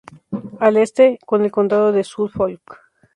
Al 0.59 0.77
Este 0.77 1.19
con 1.27 1.43
el 1.45 1.51
condado 1.51 1.91
de 1.91 2.03
Suffolk. 2.03 2.79